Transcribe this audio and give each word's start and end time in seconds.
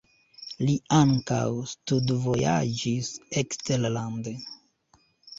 Li 0.67 0.75
ankaŭ 0.99 1.41
studvojaĝis 1.73 3.11
eksterlande. 3.41 4.33